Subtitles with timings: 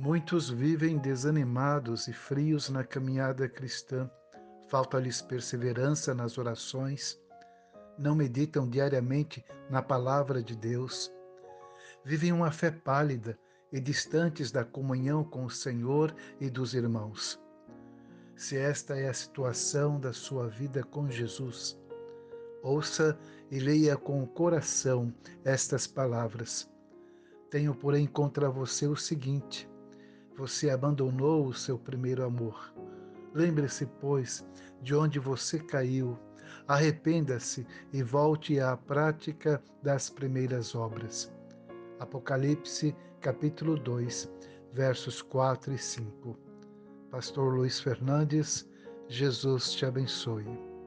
[0.00, 4.08] Muitos vivem desanimados e frios na caminhada cristã,
[4.68, 7.20] falta-lhes perseverança nas orações,
[7.98, 11.12] não meditam diariamente na palavra de Deus,
[12.04, 13.36] vivem uma fé pálida
[13.72, 17.36] e distantes da comunhão com o Senhor e dos irmãos.
[18.36, 21.76] Se esta é a situação da sua vida com Jesus,
[22.62, 23.18] ouça
[23.50, 25.12] e leia com o coração
[25.44, 26.70] estas palavras.
[27.50, 29.68] Tenho, porém, contra você o seguinte:
[30.38, 32.72] você abandonou o seu primeiro amor.
[33.34, 34.46] Lembre-se, pois,
[34.80, 36.16] de onde você caiu,
[36.68, 41.34] arrependa-se e volte à prática das primeiras obras.
[41.98, 44.30] Apocalipse, capítulo 2,
[44.72, 46.38] versos 4 e 5.
[47.10, 48.70] Pastor Luiz Fernandes,
[49.08, 50.77] Jesus te abençoe.